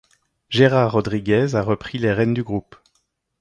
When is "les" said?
1.99-2.11